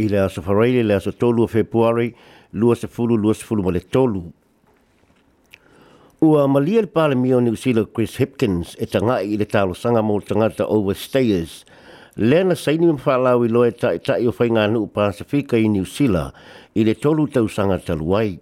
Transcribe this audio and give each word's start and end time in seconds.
i 0.00 0.06
le 0.08 0.20
aso 0.24 0.40
farai 0.40 0.80
le 0.82 0.94
aso 0.94 1.12
tolu 1.12 1.42
o 1.44 1.46
februari 1.46 2.14
lua 2.52 2.74
se 2.74 2.86
fulu 2.88 3.14
lua 3.16 3.34
se 3.34 3.44
fulu 3.44 3.62
ma 3.62 3.70
le 3.76 3.80
tolu 3.80 4.22
ua 6.20 6.46
malia 6.48 6.80
le 6.80 6.86
palemi 6.88 7.34
o 7.36 7.40
new 7.40 7.52
zealand 7.62 7.88
chris 7.92 8.14
hipkins 8.16 8.68
e 8.80 8.86
tagaʻi 8.88 9.34
i 9.36 9.36
le 9.36 9.44
talosaga 9.44 10.00
mo 10.00 10.16
tagata 10.24 10.64
overstayers 10.64 11.66
le 12.16 12.40
na 12.44 12.54
saini 12.56 12.88
ma 12.88 12.96
faalau 12.96 13.44
i 13.44 13.52
loa 13.52 13.68
e 13.68 13.76
taʻitaʻi 13.84 14.28
o 14.32 14.32
faiganuu 14.32 14.88
pasifika 14.88 15.60
i 15.60 15.68
new 15.68 15.84
zealand 15.84 16.32
i 16.72 16.86
le 16.88 16.94
tolu 16.96 17.28
tausaga 17.28 17.76
talu 17.84 18.16
ai 18.16 18.32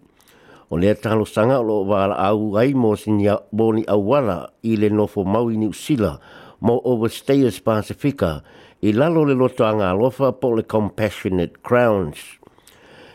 o 0.70 0.78
lea 0.78 0.94
talosaga 0.94 1.58
o 1.58 1.66
loo 1.66 1.84
valaau 1.90 2.54
ai 2.62 2.74
mo 2.78 2.94
siniaboni 2.94 3.82
auala 3.90 4.38
i 4.62 4.78
le 4.78 4.86
nofo 4.88 5.24
mau 5.26 5.50
i 5.50 5.56
new 5.58 5.72
zealand 5.74 6.18
mo 6.60 6.78
Overstayers 6.84 7.58
Pacifica 7.64 8.42
i 8.84 8.92
lalo 8.96 9.24
le 9.28 9.34
loto 9.36 9.64
a 9.64 9.72
ngā 9.76 9.88
lofa 9.98 10.30
po 10.36 10.52
le 10.56 10.62
Compassionate 10.64 11.60
Crowns. 11.64 12.38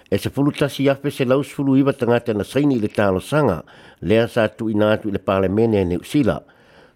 E 0.09 0.17
se 0.19 0.29
fulu 0.29 0.51
tasi 0.53 0.85
afe 0.89 1.09
se 1.11 1.25
laus 1.25 1.49
fulu 1.53 1.75
iwa 1.77 1.93
tangata 1.93 2.33
na 2.33 2.43
saini 2.45 2.77
le 2.81 2.87
talo 2.89 3.19
sanga, 3.21 3.63
lea 4.01 4.27
sa 4.27 4.47
tu 4.47 4.69
ina 4.69 4.97
le 5.05 5.17
pale 5.19 5.49
mene 5.49 5.83
ne 5.85 5.97
usila. 5.97 6.41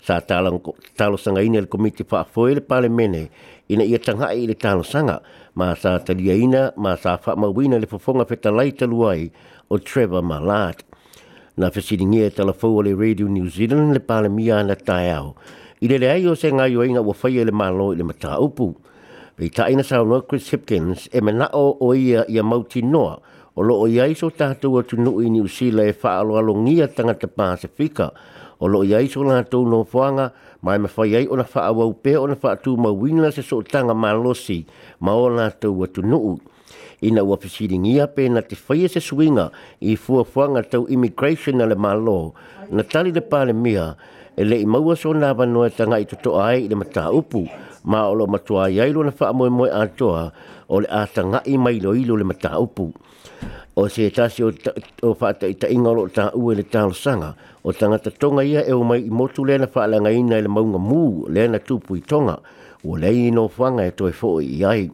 Sa 0.02 0.20
talo 0.22 1.18
sanga 1.18 1.42
ina 1.42 1.60
le 1.62 1.68
komiti 1.68 2.06
wha 2.12 2.20
afoe 2.22 2.54
le 2.58 2.62
pale 2.62 2.90
mene, 2.90 3.30
ina 3.70 3.84
ia 3.84 3.98
tangai 3.98 4.46
le 4.48 4.54
talo 4.56 4.84
sanga, 4.84 5.22
ma 5.56 5.74
sa 5.76 5.98
talia 6.00 6.34
ina, 6.38 6.72
ma 6.78 6.96
sa 6.98 7.18
wha 7.26 7.36
mawina 7.36 7.80
le 7.82 7.88
fofonga 7.88 8.26
pe 8.26 8.38
lai 8.52 8.72
taluai 8.74 9.32
o 9.70 9.78
Trevor 9.80 10.22
Malat. 10.22 10.84
Na 11.58 11.70
fesiringia 11.72 12.26
e 12.30 12.32
talafou 12.32 12.82
le 12.86 12.94
Radio 12.96 13.28
New 13.28 13.50
Zealand 13.50 13.94
le 13.94 14.00
pale 14.00 14.30
mia 14.30 14.62
na 14.64 14.76
tai 14.76 15.10
au. 15.12 15.34
E 15.82 15.86
I 15.88 15.88
le 15.88 15.98
rea 15.98 16.16
i 16.20 16.26
o 16.28 16.34
se 16.36 16.50
ngā 16.52 16.66
i 16.68 16.74
oi 16.84 16.90
ngā 16.92 17.00
ua 17.08 17.14
whai 17.22 17.38
ele 17.40 17.54
mālo 17.60 17.86
i 17.94 17.96
le 18.00 18.04
mata 18.08 18.34
upu. 18.44 18.66
Pei 19.40 19.48
ta 19.56 19.70
ina 19.72 19.86
sāu 19.88 20.04
noa 20.10 20.26
Chris 20.28 20.50
Hipkins 20.52 21.06
e 21.16 21.22
me 21.24 21.32
nao 21.38 21.62
o 21.88 21.94
ia 21.96 22.26
i 22.28 22.36
a 22.36 22.44
mauti 22.44 22.82
noa 22.88 23.14
o 23.56 23.64
loo 23.64 23.86
i 23.88 24.02
aiso 24.06 24.28
tātou 24.42 24.84
tu 24.90 25.00
nui 25.00 25.30
ni 25.32 25.40
usila 25.46 25.86
e 25.88 25.96
whaalo 26.02 26.36
alo 26.42 26.58
ngia 26.66 26.90
tangata 26.92 27.32
pāsifika 27.38 28.10
o 28.60 28.68
loo 28.74 28.84
i 28.84 28.92
aiso 29.00 29.24
nga 29.24 29.40
tau 29.48 29.64
no 29.72 29.80
whanga 29.94 30.28
mai 30.62 30.76
ma 30.84 30.92
whai 30.98 31.16
ai 31.16 31.32
o 31.32 31.40
na 31.40 31.48
whaawau 31.54 31.96
pē 32.04 32.18
o 32.20 32.28
na 32.28 32.36
whaatū 32.36 32.76
mawina 32.76 33.32
se 33.32 33.42
so 33.42 33.62
tanga 33.64 33.96
mālosi 33.96 34.60
ma 35.00 35.16
o 35.16 35.30
nga 35.32 35.48
tau 35.62 35.80
atu 35.88 36.04
nui 36.04 36.44
ina 37.02 37.24
ua 37.24 37.38
pisiringi 37.40 37.92
ia 37.96 38.08
na 38.30 38.42
te 38.44 38.56
whaia 38.68 38.86
e 38.92 38.92
se 38.92 39.00
suinga 39.00 39.52
i 39.80 39.96
fuafuanga 39.96 40.64
tau 40.64 40.88
immigration 40.90 41.58
na 41.58 41.66
le 41.66 41.76
malo 41.76 42.34
na 42.72 42.84
tali 42.84 43.12
le 43.12 43.22
pale 43.24 43.54
mia 43.56 43.96
e 44.38 44.44
le 44.44 44.60
i 44.60 44.66
maua 44.68 44.96
so 44.96 45.14
nā 45.16 45.32
wanoe 45.34 45.70
tanga 45.72 46.00
i 46.00 46.06
toto 46.06 46.36
ai 46.42 46.66
i 46.68 46.68
le 46.68 46.76
mata 46.76 47.08
upu 47.12 47.48
ma 47.88 48.04
o 48.12 48.14
lo 48.14 48.28
matua 48.28 48.68
i 48.70 48.82
ailo 48.84 49.04
na 49.04 49.14
wha 49.20 49.34
moe 49.34 49.48
moe 49.50 49.70
atoa 49.72 50.32
o 50.70 50.80
le 50.84 50.88
atanga 50.92 51.40
i 51.48 51.56
mailo 51.58 51.96
ilo 51.96 52.18
le 52.20 52.24
mata 52.28 52.52
upu 52.60 52.92
o 53.76 53.88
se 53.90 54.10
tasi 54.12 54.44
o 54.44 54.52
whaata 55.16 55.48
i 55.48 55.56
ta 55.56 55.68
ingolo 55.72 56.08
ta 56.12 56.32
ue 56.36 56.56
le 56.60 56.64
talo 56.68 56.92
sanga 56.94 57.32
o 57.64 57.72
tanga 57.72 57.96
ta 58.00 58.12
tonga 58.12 58.44
ia 58.44 58.60
e 58.66 58.74
o 58.76 58.84
mai 58.84 59.08
i 59.08 59.12
motu 59.12 59.46
lena 59.48 59.70
whaalanga 59.74 60.12
ina 60.12 60.36
i 60.38 60.42
le 60.44 60.48
maunga 60.52 60.80
le 61.32 61.48
na 61.48 61.60
tupu 61.64 61.96
i 61.96 62.02
tonga 62.04 62.40
o 62.84 62.96
lei 63.00 63.28
ino 63.32 63.48
whanga 63.58 63.86
e 63.88 63.92
toi 63.96 64.12
fo 64.12 64.40
i 64.44 64.60
ai 64.68 64.92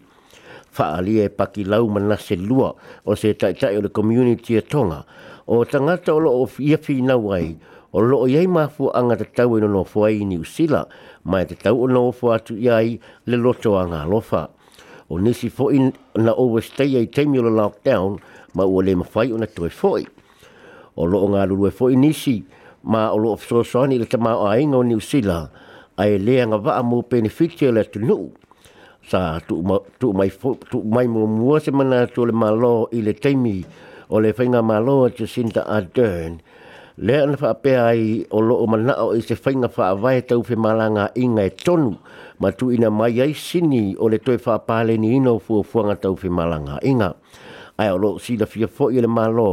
faaalia 0.76 1.32
e 1.32 1.32
pakilau 1.32 1.88
manase 1.88 2.36
lua 2.36 2.76
o 3.08 3.16
se 3.16 3.32
taʻitaʻi 3.34 3.80
o 3.80 3.82
le 3.88 3.90
community 3.90 4.56
e 4.60 4.62
tonga 4.62 5.06
o 5.48 5.64
tagata 5.64 6.12
o 6.14 6.20
loo 6.20 6.44
ia 6.60 6.76
finau 6.78 7.32
ai 7.32 7.56
o 7.96 8.02
loo 8.04 8.28
iai 8.28 8.44
mafuaaga 8.48 9.16
tatau 9.24 9.56
e 9.58 9.62
nonofo 9.64 10.04
ai 10.04 10.20
i 10.22 10.26
niusila 10.28 10.82
mai 11.24 11.46
te 11.48 11.56
tau 11.56 11.82
o 11.88 11.88
naofo 11.88 12.32
atu 12.36 12.58
ia 12.60 12.76
ai 12.76 13.00
le 13.32 13.38
loto 13.40 13.74
lofa 14.12 14.50
o 15.10 15.16
nisi 15.18 15.48
fo 15.50 15.70
in 15.72 15.94
na 16.20 16.32
overstay 16.36 16.96
ai 17.00 17.08
taimi 17.08 17.40
o 17.40 17.44
le 17.48 17.54
lockdown 17.56 18.20
ma 18.60 18.64
ua 18.68 18.84
lē 18.84 18.96
mafai 19.00 19.32
ona 19.32 19.48
toe 19.48 19.70
foʻi 19.72 20.04
o 21.00 21.06
loo 21.08 21.32
galulu 21.32 21.68
e 21.72 21.72
foʻi 21.72 21.96
nisi 21.96 22.44
ma 22.84 23.10
o 23.16 23.18
loo 23.18 23.36
fesoasoani 23.40 23.96
i 23.96 24.00
le 24.04 24.08
tamaoaiga 24.12 24.76
o 24.76 24.84
niusila 24.84 25.40
ae 25.98 26.18
lē 26.20 26.42
agavaa 26.44 26.82
mo 26.84 27.00
benefiti 27.02 27.64
o 27.68 27.72
le 27.72 27.82
atunuu 27.88 28.32
sa 29.06 29.38
tu 29.46 29.62
ma 29.62 29.78
tu 30.02 30.10
mai 30.12 30.34
fo 30.34 30.58
tu 30.58 30.82
mai 30.82 31.06
mo 31.06 31.30
mo 31.30 31.60
se 31.62 31.70
mana 31.70 32.10
tu 32.10 32.26
le 32.26 32.34
malo 32.34 32.90
i 32.90 33.00
le 33.06 33.14
taimi 33.14 33.58
o 34.10 34.18
le 34.18 34.34
fainga 34.34 34.62
malo 34.66 34.98
te 35.14 35.24
sinta 35.30 35.62
a 35.62 35.78
dern 35.96 36.34
le 37.06 37.16
an 37.26 37.34
fa 37.42 37.52
pe 37.64 37.72
ai 37.90 38.02
o 38.36 38.40
lo 38.48 38.56
o 38.66 38.66
mana 38.72 38.94
o 39.06 39.14
i 39.14 39.22
se 39.28 39.36
fainga 39.44 39.70
fa 39.76 39.88
vai 40.04 40.18
tau 40.30 40.42
fe 40.48 40.56
malanga 40.66 41.06
i 41.14 41.26
ngai 41.36 41.50
tonu 41.66 41.94
ma 42.42 42.50
tu 42.58 42.66
ina 42.76 42.90
mai 43.00 43.16
ai 43.26 43.34
sini 43.48 43.84
o 44.04 44.10
le 44.12 44.18
toi 44.26 44.38
fa 44.46 44.54
pale 44.70 44.98
ni 45.02 45.10
ino 45.22 45.34
fo 45.46 45.56
fo 45.70 45.80
nga 45.88 45.96
tau 46.04 46.16
fe 46.22 46.28
malanga 46.38 46.76
inga 46.92 47.10
ai 47.82 47.90
o 47.96 47.98
lo 48.04 48.10
si 48.24 48.34
da 48.42 48.46
fia 48.52 48.66
fo 48.76 48.86
i 48.90 49.06
le 49.06 49.10
malo 49.20 49.52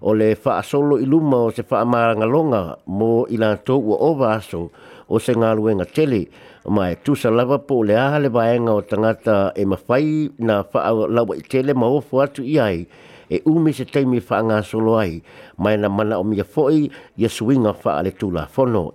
o 0.00 0.14
le 0.16 0.32
faa 0.34 0.62
solo 0.64 0.96
i 0.98 1.04
luma 1.04 1.38
o 1.50 1.50
se 1.52 1.62
faa 1.62 1.84
maranga 1.84 2.24
longa 2.26 2.62
mo 2.88 3.26
i 3.28 3.36
lanto 3.36 3.76
ua 3.78 3.96
o 4.08 4.12
aso 4.24 4.62
o 5.10 5.18
se 5.20 5.34
ngā 5.34 5.52
luenga 5.56 5.84
tele. 5.84 6.26
Ma 6.68 6.90
e 6.92 6.96
tusa 7.04 7.30
lava 7.32 7.58
po 7.58 7.82
le 7.84 7.96
aha 7.96 8.18
le 8.20 8.28
vaenga 8.28 8.72
o 8.72 8.80
tangata 8.82 9.52
e 9.56 9.64
mawhai 9.64 10.30
na 10.40 10.62
faa 10.64 10.92
lawa 11.16 11.36
i 11.36 11.42
tele 11.44 11.74
ma 11.76 11.86
ofu 11.88 12.20
atu 12.22 12.44
i 12.44 12.58
ai 12.60 12.84
e 13.30 13.40
umi 13.46 13.72
se 13.72 13.84
teimi 13.84 14.20
faa 14.20 14.42
ngā 14.42 14.58
solo 14.70 14.96
ai 15.00 15.20
mai 15.60 15.76
na 15.78 15.88
mana 15.88 16.18
o 16.20 16.24
mia 16.24 16.44
foi 16.44 16.90
ia 17.18 17.28
suinga 17.28 17.72
faa 17.76 18.00
le 18.02 18.12
tula 18.16 18.46
fono. 18.48 18.92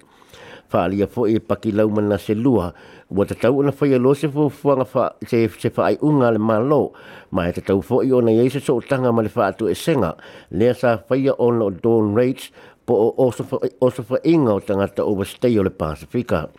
Faa 0.69 0.87
lia 0.89 1.05
foi 1.07 1.35
e 1.37 1.39
pakilau 1.39 1.89
mana 1.93 2.17
se 2.17 2.33
lua 2.33 2.73
ua 3.17 3.25
tatau 3.25 3.59
ona 3.63 3.71
faia 3.71 3.95
loa 3.99 4.15
se 4.15 4.27
fuafuaga 4.27 4.85
fa, 4.85 5.03
se, 5.29 5.45
se 5.59 5.69
faaiʻuga 5.69 6.25
a 6.27 6.31
le 6.35 6.39
malo 6.39 6.91
ma 7.31 7.45
e 7.47 7.53
tatau 7.55 7.79
foʻi 7.81 8.11
ona 8.13 8.31
iai 8.35 8.49
se 8.51 8.59
soʻotaga 8.59 9.13
ma 9.15 9.23
le 9.23 9.29
faatuʻesega 9.31 10.09
lea 10.51 10.73
sa 10.73 10.97
faia 11.07 11.33
ona 11.39 11.63
o 11.65 11.69
don 11.71 12.11
rates 12.17 12.51
po 12.85 13.13
o 13.15 13.31
osofaʻiga 13.79 14.51
o 14.51 14.59
tagata 14.59 15.03
overstay 15.07 15.55
o 15.59 15.63
le 15.63 15.69
pasifika 15.71 16.49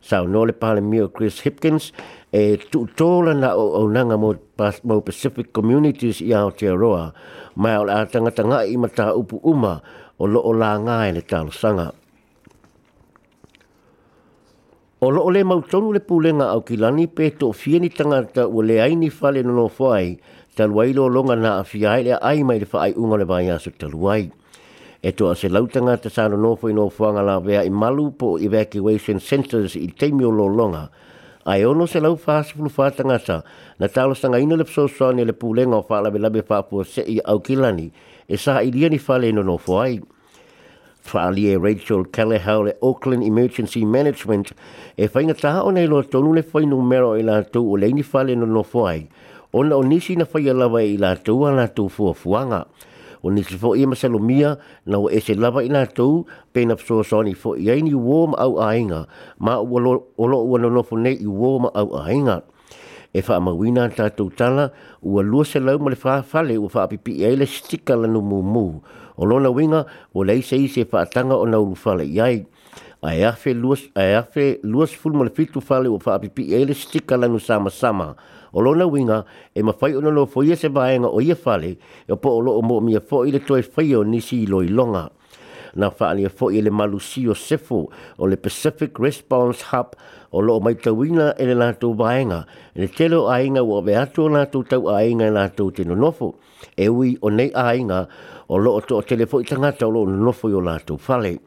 saunoa 0.00 0.46
le 0.48 0.52
palemia 0.56 1.04
o 1.04 1.08
chris 1.12 1.42
hipkins 1.44 1.92
e 2.32 2.56
tuutō 2.70 3.10
lana 3.28 3.52
ouaunaga 3.54 4.16
mo 4.16 5.00
pacific 5.04 5.52
communities 5.52 6.22
i 6.24 6.32
aotearoa 6.34 7.04
mae 7.60 7.76
o 7.78 7.84
tangata 7.84 8.08
a 8.08 8.08
tagatagaʻi 8.18 8.72
i 8.72 8.76
mataupu 8.80 9.42
uma 9.52 9.76
o 10.16 10.26
loo 10.26 10.52
lagā 10.56 11.10
e 11.10 11.12
le 11.20 11.22
sanga 11.52 11.92
O 15.02 15.08
lo 15.10 15.22
ole 15.24 15.40
mautonu 15.48 15.94
le 15.96 16.00
pūlenga 16.04 16.46
au 16.52 16.60
ki 16.68 16.76
lani 16.76 17.06
pē 17.08 17.30
tō 17.40 17.48
ni 17.80 17.88
tangata 17.88 18.42
ua 18.52 18.62
le 18.64 18.74
aini 18.84 19.08
fale 19.08 19.40
nono 19.42 19.70
whai, 19.78 20.18
tal 20.54 20.68
longa 20.68 21.36
na 21.36 21.60
a 21.60 21.64
fiai 21.64 22.04
le 22.04 22.18
ai 22.20 22.42
mai 22.42 22.58
le 22.60 22.66
whai 22.70 22.92
unga 22.96 23.16
le 23.16 23.24
vai 23.24 23.48
asu 23.48 23.70
tal 23.78 23.94
wai. 23.94 24.30
E 25.02 25.10
tō 25.16 25.30
a 25.32 25.34
se 25.34 25.48
lautanga 25.48 25.96
ta 25.96 26.10
sāno 26.10 26.36
nōwho 26.36 26.68
i 26.68 26.74
nōwhanga 26.76 27.24
la 27.24 27.38
vea 27.40 27.64
i 27.64 27.70
malu 27.70 28.10
po 28.12 28.36
evacuation 28.38 29.18
centres 29.20 29.74
i 29.74 29.88
teimio 29.88 30.28
lo 30.30 30.46
longa, 30.46 30.90
ai 31.48 31.64
ono 31.64 31.86
se 31.86 31.98
lau 32.00 32.18
whaasa 32.20 32.52
pulu 32.54 32.68
whātangata 32.68 33.42
na 33.80 33.86
tālo 33.88 34.12
sanga 34.14 34.36
ina 34.36 34.54
le 34.60 34.64
pso 34.68 34.84
soane 34.86 35.24
le 35.24 35.32
pūlenga 35.32 35.80
o 35.80 35.86
whaalabe 35.88 36.20
labe 36.20 36.44
whaapua 36.44 36.84
se 36.84 37.08
i 37.08 37.16
au 37.24 37.40
ki 37.40 37.56
lani, 37.56 37.88
e 38.28 38.36
sā 38.36 38.60
i 38.62 38.68
lia 38.70 38.90
ni 38.92 38.98
whale 39.06 39.32
nono 39.32 39.56
whai 39.66 39.96
whaalie 41.14 41.58
Rachel 41.58 42.04
Callahau 42.06 42.64
le 42.70 42.72
Auckland 42.80 43.22
Emergency 43.22 43.84
Management 43.84 44.52
e 44.98 45.06
whaingata 45.08 45.62
o 45.64 45.70
nei 45.70 45.86
loa 45.86 46.04
tonu 46.04 46.32
le 46.34 46.42
whainu 46.52 46.80
mero 46.82 47.16
i 47.18 47.22
la 47.22 47.42
tū 47.42 47.60
o 47.60 47.74
leini 47.76 48.04
whale 48.12 48.36
no 48.36 48.46
no 48.46 48.62
whai. 48.72 49.08
O 49.52 49.62
na 49.64 49.76
o 49.76 49.82
nisi 49.82 50.16
na 50.16 50.24
whaia 50.24 50.54
lawa 50.54 50.82
i 50.82 50.96
la 50.96 51.14
tū 51.18 51.34
a 51.48 51.52
la 51.54 51.66
tū 51.68 51.88
fua 51.90 52.14
fuanga. 52.14 52.66
O 53.22 53.30
nisi 53.30 53.58
fo 53.58 53.74
i 53.74 53.84
masalo 53.86 54.18
mia 54.20 54.56
na 54.86 54.98
o 54.98 55.08
ese 55.10 55.34
lawa 55.34 55.62
i 55.66 55.70
la 55.70 55.84
tū 55.86 56.24
pēna 56.54 56.76
psoa 56.80 57.04
soani 57.04 57.34
fo 57.36 57.54
i 57.58 57.68
aini 57.70 57.94
warm 57.94 58.34
au 58.38 58.60
ainga 58.64 59.04
ma 59.38 59.58
o 59.58 59.78
lo 59.78 59.96
ua 60.18 60.58
no 60.58 60.68
no 60.70 60.82
nei 60.96 61.18
i 61.20 61.26
warm 61.26 61.68
au 61.74 61.90
ainga 62.04 62.42
e 63.14 63.22
wha 63.26 63.36
amawina 63.40 63.84
an 63.88 63.94
tātou 63.96 64.30
tala 64.38 64.68
ua 65.02 65.22
lua 65.26 65.44
se 65.44 65.60
lau 65.62 65.78
ma 65.82 65.90
le 65.90 65.98
wha 66.02 66.20
fale 66.22 66.54
ua 66.58 66.70
wha 66.74 66.84
apipi 66.86 67.14
e 67.26 67.32
le 67.36 67.46
stika 67.46 67.96
lanu 67.96 68.20
mu 68.22 68.40
mu. 68.42 68.80
O 69.16 69.24
lona 69.24 69.50
winga, 69.50 69.84
o 70.14 70.22
leise 70.24 70.56
i 70.56 70.68
se 70.70 70.84
wha 70.92 71.02
atanga 71.04 71.34
o 71.38 71.46
naulu 71.46 71.76
fale 71.76 72.04
iai. 72.06 72.44
A 73.02 73.14
e 73.16 73.24
afe 73.24 73.52
luas, 73.56 73.82
a 73.96 74.02
e 74.04 74.14
afe 74.16 74.44
luas 74.62 74.92
ful 74.94 75.12
ma 75.16 75.24
le 75.26 75.30
fitu 75.34 75.60
fale 75.60 75.88
ua 75.90 75.98
wha 75.98 76.14
apipi 76.18 76.52
e 76.54 76.64
le 76.64 76.74
stika 76.74 77.16
lanu 77.16 77.40
sama 77.40 77.70
sama. 77.70 78.14
O 78.52 78.60
lona 78.62 78.86
winga, 78.86 79.24
e 79.54 79.62
ma 79.62 79.72
fai 79.72 79.94
unano 79.94 80.26
fo 80.26 80.42
ia 80.42 80.56
se 80.56 80.68
vaenga 80.68 81.08
o 81.08 81.20
ia 81.20 81.36
fale, 81.36 81.76
e 82.06 82.16
po 82.18 82.30
o 82.38 82.40
loo 82.40 82.62
mo 82.62 82.80
mia 82.80 83.00
fo 83.00 83.24
i 83.26 83.30
le 83.30 83.38
toi 83.40 83.62
fai 83.62 83.94
o 83.94 84.02
nisi 84.02 84.42
i 84.42 84.46
loilonga. 84.46 84.74
longa 84.74 85.10
na 85.74 85.88
whaania 85.90 86.30
fo 86.30 86.50
i 86.50 86.58
e 86.58 86.62
le 86.62 86.70
malusi 86.70 87.28
o 87.30 87.34
sefo 87.34 87.90
o 88.18 88.26
le 88.26 88.36
Pacific 88.36 88.98
Response 88.98 89.62
Hub 89.70 89.86
o 90.32 90.40
lo 90.42 90.58
mai 90.60 90.74
tawina 90.74 91.32
e 91.38 91.46
le 91.46 91.54
lato 91.54 91.94
vāenga 91.94 92.44
e 92.74 92.80
le 92.82 92.88
telo 92.88 93.28
ainga 93.30 93.62
o 93.62 93.78
ave 93.78 93.94
atu 93.96 94.24
o 94.26 94.28
nātou 94.28 94.64
tau 94.68 94.88
ainga 94.90 95.26
e 95.30 95.34
nātou 95.34 95.70
tino 95.74 95.94
nofo 95.94 96.34
e 96.76 96.88
ui 96.90 97.16
o 97.22 97.30
nei 97.30 97.50
ainga 97.54 98.06
o 98.48 98.56
lo 98.58 98.76
o 98.78 98.80
to 98.80 98.98
o 98.98 99.02
telefo 99.02 99.40
i 99.40 99.44
tangata 99.46 99.86
o 99.86 99.90
lo 99.94 100.06
nofo 100.06 100.50
i 100.50 100.54
o 100.54 100.96
fale 100.96 101.38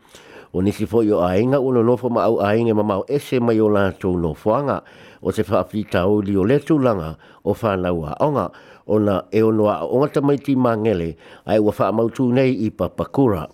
o 0.54 0.62
nisi 0.62 0.86
fo 0.86 1.02
yo 1.02 1.20
o 1.20 1.24
ainga 1.28 1.60
o 1.60 1.72
nofo 1.76 2.10
ma 2.10 2.24
au 2.28 2.40
ainga 2.42 2.74
ma 2.76 2.84
mau 2.84 3.04
ese 3.08 3.40
mai 3.40 3.60
o 3.62 3.68
nātou 3.70 4.16
nofoanga 4.20 4.82
o 5.22 5.32
se 5.32 5.42
whaafita 5.44 6.06
o 6.08 6.22
li 6.22 6.36
o 6.36 6.44
le 6.44 6.60
tūlanga 6.60 7.16
o 7.44 7.54
whanau 7.54 8.06
a 8.06 8.16
onga 8.24 8.50
ona 8.88 9.24
e 9.32 9.42
onoa 9.44 9.84
o 9.88 10.02
ngata 10.04 10.22
mai 10.22 10.38
ti 10.38 10.56
mangele 10.56 11.16
ai 11.48 11.60
wa 11.60 11.72
wha 11.72 11.92
mautu 11.92 12.28
nei 12.32 12.66
i 12.68 12.70
papakura 12.72 13.48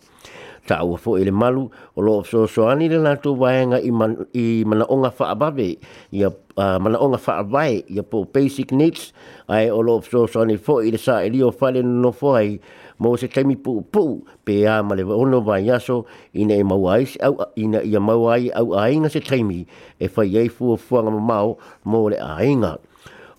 ta 0.67 0.81
ua 0.83 0.97
fo 0.97 1.15
ele 1.19 1.31
malu 1.31 1.69
o 1.95 1.99
lo 2.01 2.23
so 2.23 2.43
so 2.47 2.67
ani 2.67 2.89
le 2.89 2.99
na 2.99 3.15
tu 3.15 3.35
nga 3.35 3.79
i 3.79 3.91
man 3.91 4.11
i 4.35 4.63
mana 4.67 4.83
onga 4.89 5.11
fa 5.11 5.31
abave 5.35 5.79
ya 6.11 6.29
uh, 6.59 6.77
mana 6.79 6.99
onga 6.99 7.17
fa 7.17 7.39
abai 7.43 7.83
ya 7.87 8.03
po 8.03 8.23
basic 8.27 8.71
needs 8.75 9.15
ai 9.47 9.69
o 9.71 9.79
lo 9.79 9.99
so 10.03 10.27
so 10.27 10.43
ani 10.43 10.55
fo 10.57 10.83
ile 10.83 10.97
sa 10.99 11.23
ile 11.23 11.43
o 11.43 11.51
fale 11.51 11.79
no 11.83 12.11
fo 12.11 12.35
ai 12.35 12.59
mo 12.99 13.15
se 13.19 13.27
temi 13.31 13.55
pu 13.55 13.79
pu 13.91 14.03
pe 14.45 14.67
a 14.67 14.75
male 14.83 15.03
o 15.07 15.23
no 15.31 15.39
vai 15.39 15.63
aso 15.75 16.05
ina 16.35 16.55
e 16.59 16.63
mauai 16.63 17.05
au 17.25 17.33
ina 17.55 17.79
ia 17.83 17.99
mauai 17.99 18.43
au 18.59 18.67
ainga 18.75 19.07
se 19.13 19.19
temi 19.23 19.59
e 19.99 20.05
fa 20.13 20.23
ye 20.33 20.41
fu 20.55 20.65
fu 20.85 20.95
nga 21.03 21.11
mau 21.29 21.49
mo 21.89 21.99
le 22.11 22.17
ainga 22.19 22.73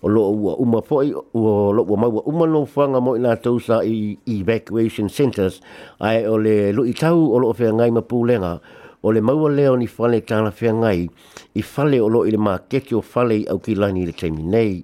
o 0.01 0.09
lo 0.09 0.27
ua 0.33 0.55
uma 0.55 0.81
foi 0.81 1.13
o 1.13 1.71
lo 1.71 1.83
ua 1.87 1.97
mau 1.97 2.09
uma 2.25 2.47
no 2.47 2.65
fanga 2.65 2.99
mo 3.01 3.15
ina 3.15 3.37
tousa 3.37 3.83
i 3.85 4.17
evacuation 4.25 5.07
centers 5.09 5.61
ai 6.01 6.25
o 6.25 6.37
le 6.37 6.73
lo 6.73 6.85
i 6.85 6.93
tau 6.93 7.29
o 7.33 7.37
lo 7.37 7.53
fe 7.53 7.69
ngai 7.71 7.91
ma 7.91 8.01
pulenga 8.01 8.59
o 9.03 9.11
le 9.11 9.21
mau 9.21 9.47
le 9.47 9.77
ni 9.77 9.87
fale 9.87 10.21
tala 10.25 10.51
fe 10.51 10.71
ngai 10.73 11.07
i 11.53 11.61
fale 11.61 12.01
o 12.01 12.09
lo 12.09 12.25
i 12.25 12.31
le 12.31 12.37
maketi 12.37 12.95
o 12.97 13.01
fale 13.01 13.45
au 13.47 13.59
ki 13.61 13.75
lani 13.77 14.05
le 14.05 14.11
temi 14.13 14.41
nei 14.41 14.81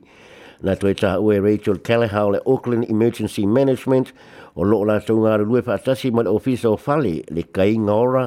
na 0.61 0.75
toita 0.77 1.17
ue 1.21 1.39
Rachel 1.41 1.81
Kelleha 1.81 2.29
le 2.31 2.39
Auckland 2.45 2.85
Emergency 2.89 3.45
Management 3.45 4.13
o 4.57 4.65
loo 4.65 4.83
la 4.89 4.95
tau 5.05 5.19
ngā 5.21 5.35
rulue 5.37 5.61
wha 5.67 5.75
atasi 5.77 6.09
ma 6.17 6.23
le 6.25 6.31
ofisa 6.33 6.71
o 6.73 6.77
fale 6.81 7.11
le 7.37 7.43
kai 7.57 7.75
ngora 7.77 8.23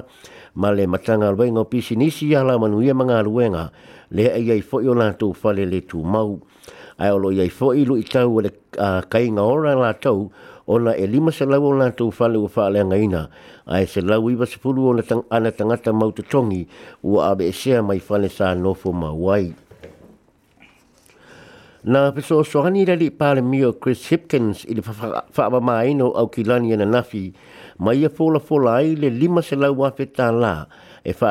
ma 0.63 0.71
le 0.71 0.85
matanga 0.87 1.33
rue 1.35 1.49
ngā 1.57 1.65
pisi 1.73 1.97
nisi 1.99 2.29
a 2.39 2.45
la 2.47 2.55
manu 2.63 2.79
ia 2.87 2.95
mga 2.95 3.19
rue 3.27 3.49
ngā 3.51 3.65
le 4.15 4.27
ai 4.39 4.45
ai 4.55 4.61
fo 4.63 4.79
i 4.79 4.87
o 4.87 4.95
la 4.95 5.09
tau 5.19 5.35
fale 5.41 5.65
le 5.73 5.81
tū 5.91 5.99
mau 6.15 6.37
ai 7.03 7.11
o 7.11 7.19
lo 7.19 7.33
iai 7.35 7.51
fo 7.51 7.73
lu 7.75 7.97
i 7.99 8.07
tau 8.07 8.39
le 8.47 8.53
uh, 8.79 9.03
kai 9.11 9.27
ngora 9.35 9.75
la 9.83 9.91
tau 9.99 10.29
o 10.71 10.77
na 10.79 10.95
e 10.95 11.09
lima 11.11 11.35
se 11.35 11.49
lau 11.51 11.67
o 11.67 11.73
la 11.83 11.89
tau 11.91 12.13
fale 12.15 12.39
o 12.39 12.47
fale 12.47 12.79
a 12.79 12.87
ngaina 12.87 13.27
ai 13.67 13.89
se 13.91 13.99
lau 14.01 14.31
iwa 14.31 14.47
se 14.47 14.63
pulu 14.63 14.87
o 14.87 14.95
na 14.95 15.03
ana 15.35 15.51
tangata 15.51 15.91
mau 15.93 16.15
tutongi 16.15 16.63
ua 17.03 17.35
abe 17.35 17.51
e 17.51 17.53
sea 17.53 17.83
mai 17.83 17.99
fale 17.99 18.29
sa 18.31 18.55
nofo 18.55 18.93
mawai 18.95 19.51
Na 21.81 22.13
peso 22.13 22.37
o 22.45 22.45
soani 22.45 22.85
rari 22.85 23.09
mio 23.41 23.73
Chris 23.73 24.05
Hipkins 24.13 24.65
i 24.69 24.75
le 24.77 24.83
whaama 24.83 25.61
maaino 25.65 26.11
au 26.13 26.29
nafi, 26.37 27.33
ma 27.79 27.95
ia 27.95 28.09
fola 28.11 28.39
fola 28.39 28.75
ai 28.77 28.95
le 28.97 29.09
lima 29.09 29.41
se 29.41 29.57
lau 29.57 29.73
e 29.73 29.77
wha 29.79 29.93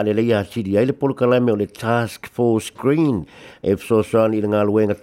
le 0.01 0.12
leia 0.13 0.44
siri 0.44 0.75
ai 0.80 0.86
le 0.88 1.68
Task 1.68 2.28
Force 2.31 2.72
Green, 2.75 3.25
e 3.62 3.75
peso 3.75 3.98
o 3.98 4.01
soani 4.01 4.38
i 4.40 4.48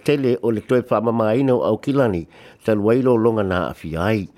tele 0.03 0.37
o 0.43 0.49
le 0.51 0.59
toe 0.59 0.81
whaama 0.89 1.11
maaino 1.15 1.61
au 1.63 1.77
ki 1.77 1.93
afi 1.97 3.95
ai 3.95 4.29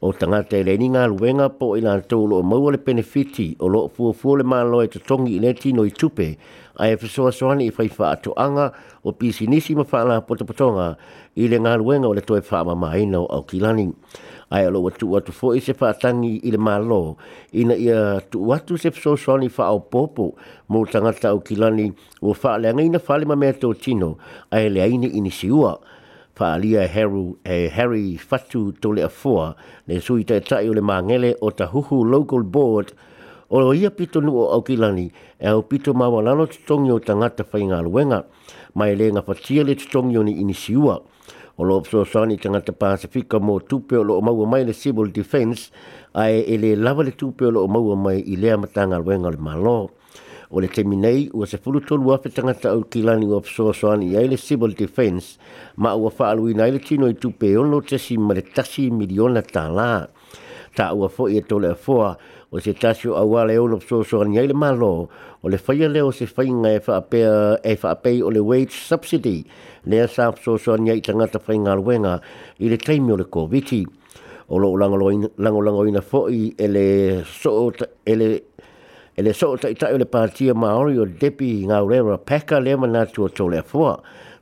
o 0.00 0.12
tangata 0.14 0.54
i 0.56 0.62
reini 0.62 0.86
ngā 0.94 1.06
luenga 1.10 1.48
po 1.58 1.72
i 1.76 1.80
lan 1.82 2.04
tau 2.06 2.26
lo 2.30 2.36
maua 2.46 2.70
le 2.70 2.78
benefiti 2.78 3.48
o 3.58 3.66
loo 3.66 3.88
fua 3.90 4.12
fua 4.14 4.36
le 4.38 4.44
mālo 4.46 4.78
e 4.78 4.86
tatongi 4.92 5.34
i 5.36 5.40
neti 5.42 5.72
no 5.74 5.82
i 5.82 5.90
tupe 5.90 6.28
a 6.78 6.86
e 6.86 6.94
fesoa 7.02 7.32
soani 7.34 7.66
i 7.66 7.72
whaifa 7.74 8.06
ato 8.12 8.32
anga 8.38 8.68
o 9.02 9.10
pisi 9.12 9.48
nisi 9.50 9.74
ma 9.74 9.82
whaala 9.82 10.20
pota 10.22 10.46
potonga 10.46 10.94
i 11.34 11.48
le 11.50 11.58
ngā 11.58 11.72
luenga 11.82 12.06
o 12.06 12.14
le 12.14 12.22
toe 12.22 12.38
whaama 12.50 12.76
maina 12.78 13.18
o 13.18 13.26
au 13.26 13.42
kilani. 13.42 13.88
A 14.54 14.62
e 14.64 14.70
lo 14.72 14.82
watu 14.86 15.10
atu 15.18 15.34
fo 15.34 15.50
i 15.52 15.60
se 15.60 15.74
whaatangi 15.80 16.38
i 16.46 16.54
le 16.54 16.58
mālo 16.62 17.16
i 17.50 17.66
na 17.68 17.74
ia 17.74 18.20
tu 18.30 18.46
atu 18.54 18.78
se 18.78 18.90
fesoa 18.94 19.18
soani 19.18 19.50
wha 19.50 19.66
au 19.66 19.80
popo 19.82 20.36
mo 20.70 20.86
tangata 20.86 21.34
au 21.34 21.42
kilani 21.42 21.90
o 22.22 22.30
whaale 22.38 22.70
angaina 22.70 23.02
whaale 23.08 23.26
ma 23.26 23.34
mea 23.34 23.50
tō 23.52 23.74
tino 23.74 24.14
a 24.48 24.62
e 24.62 24.68
le 24.70 24.78
aine 24.80 25.06
inisiua. 25.10 25.74
Ia 25.80 25.97
faalia 26.38 26.80
e 26.86 26.86
heru 26.94 27.26
e 27.42 27.66
Harry 27.76 28.14
Fatu 28.16 28.62
tole 28.80 29.02
a 29.02 29.08
fua 29.08 29.56
ne 29.88 29.98
sui 30.00 30.22
te 30.24 30.38
tai 30.40 30.68
o 30.70 30.72
le 30.76 30.80
mangele 30.90 31.30
o 31.46 31.50
ta 31.58 31.66
huhu 31.66 31.98
local 32.14 32.44
board 32.46 32.94
o 33.50 33.58
lo 33.58 33.72
ia 33.74 33.90
pito 33.90 34.20
nuo 34.20 34.46
au 34.54 34.62
kilani 34.62 35.06
e 35.38 35.48
au 35.50 35.66
pito 35.68 35.90
mawalano 36.00 36.46
tutongi 36.46 36.92
o 36.94 36.98
ta 37.06 37.12
ngata 37.18 37.42
whai 37.50 37.64
ngā 37.66 37.78
luenga 37.86 38.20
mai 38.78 38.94
le 39.00 39.10
ngā 39.16 39.22
fatia 39.26 39.66
le 39.66 39.74
tutongi 39.80 40.14
o 40.14 40.22
ni 40.22 40.36
inisiua 40.42 40.94
o 41.58 41.66
lo 41.66 41.80
opso 41.82 42.04
sani 42.06 42.38
ta 42.38 42.52
ngata 42.54 42.70
pasifika 42.72 43.42
mo 43.46 43.58
tupe 43.58 43.98
o 43.98 44.04
lo 44.06 44.20
o 44.22 44.22
maua 44.22 44.46
mai 44.52 44.62
le 44.64 44.72
civil 44.82 45.10
defence 45.10 45.72
ai 46.14 46.44
e 46.46 46.54
le 46.62 46.76
lava 46.78 47.02
le 47.02 47.16
tupe 47.20 47.50
o 47.50 47.50
lo 47.50 47.66
o 47.66 47.68
maua 47.68 47.96
mai 47.98 48.22
i 48.22 48.36
lea 48.38 48.56
matanga 48.62 48.98
luenga 49.02 49.34
le 49.34 49.42
maloo 49.48 49.90
o 50.50 50.60
le 50.60 50.68
teminei 50.68 51.28
ua 51.32 51.46
se 51.46 51.58
fulu 51.58 51.80
tolu 51.80 52.12
afe 52.12 52.30
tangata 52.32 52.70
au 52.70 52.84
kilani 52.84 53.26
ua 53.26 53.40
pasoasoani 53.40 54.12
iai 54.12 54.28
le 54.28 54.36
civil 54.36 54.74
defence 54.74 55.36
ma 55.76 55.92
ua 55.94 56.10
fa'aaluina 56.10 56.62
ai 56.64 56.72
le 56.72 56.80
tino 56.80 57.08
i 57.08 57.14
tupe 57.14 57.48
e 57.50 57.56
ono 57.56 57.80
tesi 57.82 58.16
ma 58.16 58.32
le 58.32 58.40
tasi 58.42 58.88
miliona 58.90 59.42
tālā 59.44 60.08
taua 60.74 61.08
fo'i 61.08 61.36
e 61.38 61.42
tole 61.44 61.68
afoa 61.76 62.16
o 62.50 62.58
se 62.64 62.72
tasi 62.72 63.08
o 63.12 63.16
auā 63.20 63.44
le 63.46 63.58
ono 63.60 63.76
pasoasoani 63.76 64.38
ai 64.40 64.48
le 64.48 64.54
malo 64.56 65.10
o 65.42 65.48
le 65.52 65.58
faia 65.60 65.88
lea 65.88 66.04
o 66.06 66.12
se 66.12 66.26
faiga 66.26 66.70
e 66.72 66.80
fa'apei 67.76 68.18
e 68.18 68.22
o 68.24 68.30
le 68.32 68.40
wage 68.40 68.72
subsidy 68.72 69.44
lea 69.84 70.08
sa 70.08 70.32
pasoasoani 70.32 70.90
ai 70.96 71.02
i 71.02 71.04
tagata 71.04 71.38
faigaluega 71.38 72.20
i 72.64 72.68
le 72.72 72.78
taimi 72.80 73.12
o 73.12 73.16
le 73.20 73.24
koviti 73.28 73.84
o 74.48 74.56
loo 74.56 74.80
langolangoina 74.80 76.00
fo'i 76.00 76.54
e 76.56 76.66
le 76.72 76.86
so 77.28 77.68
ele 78.08 78.44
e 79.18 79.22
le 79.22 79.32
soo 79.32 79.56
ta 79.58 79.66
itai 79.66 79.90
o 79.96 79.98
le 79.98 80.06
pātia 80.06 80.54
Māori 80.54 80.94
o 81.02 81.04
depi 81.22 81.46
i 81.58 81.66
ngā 81.66 81.80
peka 82.28 82.60
le 82.62 82.76
mana 82.78 83.00
tua 83.10 83.26
tole 83.34 83.58
a 83.58 83.62
fua. 83.66 83.96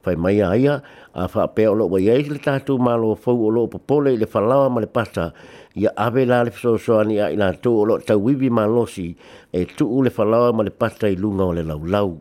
Fai 0.04 0.16
mai 0.20 0.40
a 0.44 0.50
ia, 0.52 0.74
a 1.16 1.24
wha 1.32 1.46
pēo 1.56 1.70
lo 1.74 1.86
wa 1.88 1.96
iaisi 1.98 2.30
le 2.34 2.38
tātou 2.44 2.76
mālo 2.76 3.14
fau 3.16 3.40
o 3.46 3.48
lo 3.56 3.62
popole 3.72 4.12
i 4.12 4.18
le 4.20 4.26
whalawa 4.28 4.68
ma 4.68 4.80
le 4.80 4.86
pata, 4.98 5.30
ia 5.80 5.88
ave 5.96 6.26
la 6.28 6.42
le 6.44 6.50
fsoswani 6.52 7.16
a 7.24 7.30
i 7.32 7.40
nā 7.40 7.54
tō 7.64 7.72
o 7.80 7.86
lo 7.88 7.96
tau 8.04 8.20
wivi 8.20 8.50
mālosi 8.52 9.08
e 9.50 9.64
tuu 9.64 10.04
le 10.04 10.12
whalawa 10.18 10.52
ma 10.52 10.62
le 10.62 10.70
pata 10.84 11.08
i 11.08 11.16
lunga 11.16 11.48
o 11.48 11.56
le 11.56 11.62
laulau. 11.72 12.12
Lau 12.12 12.18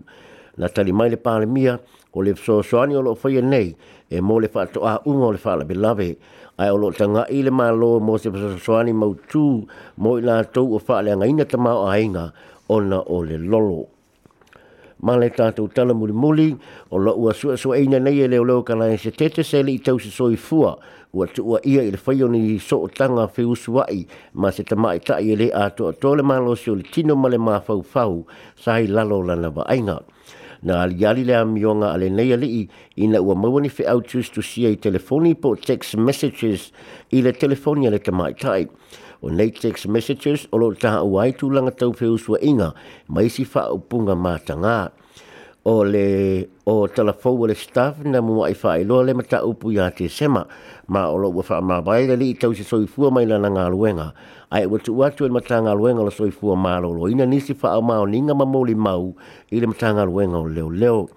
na 0.58 0.70
tali 0.72 0.92
mai 0.92 1.10
le 1.12 1.18
pale 1.20 1.46
mia 1.46 1.80
o 2.16 2.22
le 2.24 2.36
so 2.36 2.62
soani 2.64 2.94
ani 2.96 3.00
o 3.00 3.02
lo 3.04 3.16
foi 3.16 3.42
nei 3.44 3.76
e 4.10 4.22
mo 4.22 4.38
le 4.40 4.48
fatu 4.48 4.80
a 4.84 5.00
un 5.06 5.20
o 5.22 5.32
le 5.32 5.38
fala 5.38 5.64
belave 5.68 6.16
ai 6.56 6.70
o 6.72 6.76
lo 6.80 6.92
tanga 6.92 7.26
i 7.30 7.44
le 7.44 7.52
malo 7.52 8.00
mo 8.00 8.18
se 8.18 8.30
so 8.32 8.56
soani 8.58 8.92
ani 8.92 8.94
mo 8.94 9.14
tu 9.30 9.66
mo 10.00 10.20
la 10.20 10.44
to 10.44 10.62
o 10.64 10.80
fa 10.80 11.02
le 11.04 11.12
ngaina 11.16 11.46
tama 11.46 11.72
o 11.76 11.88
ainga 11.92 12.32
ona 12.72 13.00
o 13.04 13.20
le 13.24 13.36
lolo 13.38 13.88
ma 15.04 15.18
le 15.20 15.28
tatou 15.30 15.68
muli 15.92 16.14
mulimuli 16.16 16.50
o 16.90 16.96
loʻu 16.98 17.30
asuasuaina 17.32 18.00
nei 18.00 18.24
e 18.24 18.28
leoleo 18.32 18.64
kalae 18.64 18.98
se 18.98 19.12
tete 19.12 19.44
se 19.44 19.60
lii 19.64 19.80
tau 19.84 20.00
se 20.00 20.10
soifua 20.10 20.80
ua 21.14 21.28
tuua 21.28 21.60
ia 21.68 21.84
i 21.84 21.92
le 21.92 21.98
fai 22.00 22.24
o 22.24 22.28
ni 22.32 22.56
soʻotaga 22.58 23.28
feusuaʻi 23.36 24.08
ma 24.40 24.52
se 24.56 24.64
tamaʻitaʻi 24.64 25.28
e 25.28 25.36
lē 25.42 25.48
atoatoa 25.52 26.14
e 26.16 26.16
le 26.18 26.24
malosi 26.24 26.72
o 26.72 26.76
le 26.80 26.84
tino 26.88 27.14
ma 27.16 27.28
le 27.30 27.36
mafaufau 27.38 28.24
sa 28.56 28.80
i 28.80 28.88
lalo 28.88 29.20
lana 29.22 29.50
vaaiga 29.52 29.98
na 30.62 30.82
ali 30.86 31.02
ali 31.06 31.24
le 31.28 31.34
amionga 31.34 31.88
ale 31.96 32.10
nei 32.10 32.32
ali 32.34 32.48
i 32.64 32.64
ina 32.96 33.20
ua 33.22 33.36
mawani 33.36 33.70
fe 33.70 33.84
au 33.88 34.02
tu 34.02 34.22
sia 34.42 34.70
i 34.70 34.76
telefoni 34.78 35.36
po 35.36 35.56
text 35.56 35.96
messages 35.98 36.72
i 37.12 37.22
le 37.22 37.32
telefoni 37.34 37.88
ale 37.88 38.00
te 38.00 38.12
maitai. 38.12 38.68
O 39.24 39.30
nei 39.30 39.52
text 39.52 39.88
messages 39.88 40.48
o 40.52 40.58
lo 40.58 40.74
taha 40.74 41.04
uai 41.04 41.32
tū 41.36 41.52
langa 41.52 41.72
tau 41.72 41.92
fe 41.94 42.06
usua 42.06 42.40
inga 42.44 42.74
mai 43.08 43.28
si 43.30 43.44
wha 43.44 43.72
upunga 43.74 44.16
mātanga 44.16 44.92
o 45.66 45.82
le 45.84 46.46
o 46.66 46.86
telefou 46.88 47.48
le 47.50 47.56
staff 47.56 47.98
na 48.06 48.22
mua 48.22 48.52
i 48.54 48.54
fai 48.54 48.84
loa 48.86 49.02
le 49.04 49.14
mata 49.18 49.42
upu 49.46 49.72
ia 49.74 49.90
te 49.90 50.06
sema 50.08 50.46
ma 50.88 51.08
o 51.10 51.18
lo 51.18 51.32
wafa 51.34 51.58
ma 51.62 51.82
bai 51.82 52.06
le 52.06 52.14
li 52.16 52.34
tau 52.38 52.54
se 52.54 52.62
soifua 52.64 53.10
mai 53.10 53.26
lana 53.26 53.50
ngā 53.50 53.66
luenga 53.74 54.12
ai 54.54 54.62
e 54.64 54.68
watu 54.70 54.94
watu 54.94 55.26
e 55.26 55.30
mata 55.30 55.58
ngā 55.66 55.74
luenga 55.74 56.06
la 56.06 56.14
soifua 56.14 56.54
ma 56.56 56.78
lo 56.78 56.94
lo 56.94 57.10
ina 57.10 57.26
nisi 57.26 57.54
fa 57.58 57.74
au 57.74 57.82
mao 57.82 58.06
ninga 58.06 58.36
ma 58.38 58.46
mauli 58.46 58.76
mau 58.78 59.16
i 59.50 59.58
le 59.60 59.68
mata 59.74 59.90
ngā 59.98 60.06
luenga 60.06 60.38
o 60.38 60.46
leo 60.48 60.70
leo 60.70 61.08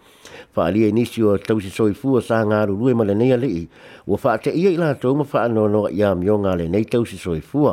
fa 0.57 0.65
alia 0.73 0.89
inisi 0.89 1.21
e 1.21 1.25
o 1.29 1.37
tau 1.39 1.61
se 1.61 1.69
soifua 1.69 2.23
sa 2.25 2.41
ngā 2.49 2.65
ru 2.73 2.77
lue 2.81 2.95
ma 2.97 3.05
le 3.05 3.13
neia 3.15 3.37
li 3.37 3.69
wafa 4.07 4.39
te 4.47 4.51
ia 4.51 4.71
ila 4.73 4.95
tau 4.95 5.13
ma 5.15 5.25
fa 5.29 5.45
no 5.49 5.69
anono 5.69 5.93
ia 5.93 6.15
mionga 6.17 6.57
le 6.57 6.69
nei 6.73 6.85
tau 6.89 7.05
se 7.05 7.21
fu 7.41 7.69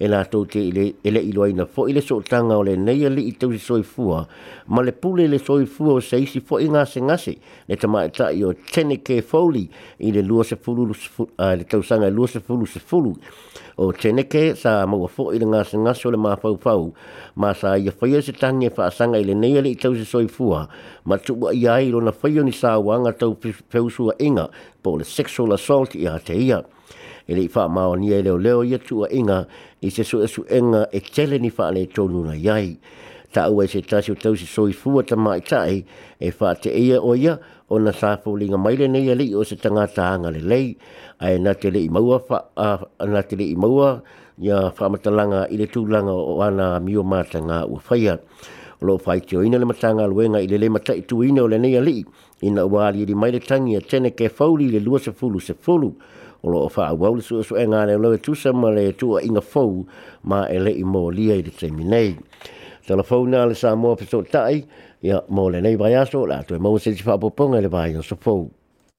e 0.00 0.08
la 0.08 0.24
tau 0.24 0.46
te 0.48 0.58
ele, 0.68 0.94
ele 1.04 1.20
ilo 1.20 1.42
aina 1.44 1.66
fo 1.66 1.84
ile 1.88 2.00
so 2.00 2.22
tanga 2.24 2.56
o 2.56 2.62
le 2.64 2.72
neia 2.76 3.10
li 3.12 3.26
i 3.28 3.32
tau 3.36 3.52
soi 3.60 3.82
fua 3.84 4.24
ma 4.72 4.80
le 4.82 4.92
pule 4.92 5.26
le 5.28 5.38
soi 5.38 5.66
fua 5.66 5.98
o 6.00 6.00
se 6.00 6.16
isi 6.24 6.40
fo 6.40 6.56
i 6.58 6.68
ngase 6.72 7.02
ngase 7.04 7.34
le 7.68 7.76
tama 7.76 8.04
e 8.08 8.08
ta 8.08 8.30
i 8.32 8.42
o 8.42 8.52
tene 8.54 8.96
ke 9.04 9.20
fauli 9.20 9.66
i 10.00 10.12
le 10.12 10.22
lua 10.24 10.42
se 10.44 10.56
fulu 10.56 10.88
uh, 10.90 11.52
le 11.52 11.66
tau 11.68 11.82
sanga 11.84 12.08
lua 12.08 12.26
se 12.28 12.40
fulu 12.40 12.64
se 12.66 12.80
fulu 12.80 13.12
o 13.76 13.92
tene 13.92 14.24
ke 14.24 14.56
sa 14.56 14.86
mo 14.88 15.04
fo 15.06 15.34
i 15.34 15.38
le 15.38 15.44
ngase 15.44 15.76
ngase 15.76 16.08
o 16.08 16.16
le 16.16 16.16
maa 16.16 16.40
fau 16.40 16.56
fau 16.56 16.94
ma 17.36 17.52
sa 17.52 17.76
i 17.76 17.92
a 17.92 17.92
whaia 18.00 18.22
se 18.24 18.32
tangi 18.32 18.72
fa 18.72 18.88
e 18.88 18.90
sanga 18.96 19.18
ile 19.20 19.34
le 19.34 19.34
neia 19.36 19.60
li 19.60 19.76
i 19.76 19.76
tau 19.76 19.92
soi 20.00 20.28
fua 20.28 20.64
ma 21.04 21.18
tuwa 21.20 21.52
i 21.52 21.68
ai 21.68 21.92
lona 21.92 22.14
whaia 22.22 22.40
ni 22.42 22.52
sa 22.56 22.78
wa 22.80 22.96
nga 23.04 23.12
tau 23.12 23.36
pe, 23.36 23.52
peusua 23.68 24.16
inga 24.16 24.48
po 24.82 24.96
le 24.96 25.04
sexual 25.04 25.52
assault 25.52 25.92
i 25.92 26.08
te 26.24 26.32
ia 26.40 26.64
e 27.38 27.48
fa 27.48 27.68
ma 27.68 27.86
ni 27.94 28.10
e 28.10 28.22
le 28.22 28.34
leo 28.38 28.62
ye 28.64 28.78
tu 28.78 29.06
inga 29.10 29.46
i 29.80 29.90
se 29.90 30.02
su 30.02 30.24
su 30.26 30.44
inga 30.50 30.88
e 30.90 31.00
tele 31.00 31.38
ni 31.38 31.50
fa 31.50 31.70
le 31.70 31.86
tonu 31.86 32.24
na 32.24 32.34
yai 32.34 32.76
ta 33.32 33.46
u 33.48 33.64
se 33.66 33.80
ta 33.82 34.00
su 34.02 34.14
tau 34.14 34.34
so 34.34 34.66
i 34.66 34.72
fu 34.72 35.02
ta 35.04 35.14
mai 35.16 35.40
tai 35.40 35.84
e 36.18 36.30
fa 36.32 36.54
te 36.54 36.70
ia 36.70 36.98
o 37.00 37.14
ia 37.14 37.38
o 37.70 37.78
na 37.78 37.92
sa 37.92 38.16
fo 38.16 38.34
linga 38.34 38.56
mai 38.58 38.76
le 38.76 38.88
nei 38.88 39.14
le 39.14 39.34
o 39.36 39.44
se 39.44 39.54
tanga 39.56 39.86
ta 39.86 40.16
nga 40.18 40.30
le 40.30 40.40
lei 40.42 40.74
ai 41.20 41.38
na 41.38 41.54
te 41.54 41.70
le 41.70 41.78
i 41.78 41.88
maua 41.88 42.18
fa 42.18 42.50
a 42.56 42.80
na 43.06 43.22
te 43.22 43.36
le 43.36 43.44
i 43.44 43.54
maua 43.54 44.02
ya 44.38 44.70
fa 44.70 44.88
mata 44.88 45.10
langa 45.10 45.46
i 45.50 45.56
tu 45.68 45.86
langa 45.86 46.10
o 46.12 46.40
ana 46.42 46.78
mi 46.80 46.96
o 46.96 47.02
mata 47.02 47.38
nga 47.38 47.62
u 47.64 47.76
faia 47.78 48.18
lo 48.80 48.98
fai 48.98 49.20
te 49.22 49.36
ina 49.38 49.56
le 49.58 49.66
mata 49.70 49.88
nga 49.94 50.06
luenga 50.08 50.40
i 50.40 50.48
le 50.50 50.58
le 50.58 50.68
mata 50.68 50.92
i 50.96 51.04
tu 51.06 51.22
ina 51.22 51.42
o 51.44 51.46
le 51.46 51.58
nei 51.58 51.76
ali 51.76 52.02
ina 52.42 52.66
wali 52.66 53.04
di 53.04 53.14
mai 53.14 53.30
le 53.30 53.38
tangi 53.38 53.76
a 53.76 53.80
tene 53.80 54.10
ke 54.14 54.28
fauli 54.28 54.66
le 54.72 54.80
lua 54.80 54.98
se 54.98 55.12
fulu 55.12 55.38
se 55.38 55.54
fulu 55.54 55.94
o 56.42 56.48
lo 56.50 56.68
fa 56.68 56.92
wa 56.94 57.08
le 57.10 57.20
su 57.22 57.42
su 57.42 57.54
e 57.56 57.64
nga 57.66 57.84
le 57.86 57.96
le 57.98 58.18
tu 58.18 58.34
sa 58.34 58.52
ma 58.52 58.68
le 58.70 58.92
tu 58.96 59.16
a 59.16 59.22
inga 59.22 59.40
fo 59.40 59.84
ma 60.22 60.46
ele 60.48 60.70
i 60.72 60.84
mo 60.84 61.08
li 61.10 61.30
ai 61.32 61.42
de 61.42 61.50
terminei 61.50 62.16
telefona 62.86 63.44
le 63.46 63.54
sa 63.54 63.74
mo 63.76 63.96
fa 63.96 64.04
so 64.06 64.22
tai 64.22 64.64
ya 65.02 65.20
mo 65.28 65.48
le 65.48 65.60
nei 65.60 65.76
ba 65.76 65.90
ya 65.90 66.04
so 66.04 66.24
la 66.26 66.42
tu 66.46 66.54
se 66.80 66.94
fa 67.02 67.18
po 67.18 67.28
pon 67.30 67.54
ele 67.54 67.68
ba 67.68 67.86
ya 67.88 68.00
so 68.02 68.16
fo 68.16 68.59